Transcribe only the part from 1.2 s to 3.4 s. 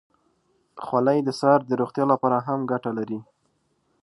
د سر د روغتیا لپاره هم ګټه لري.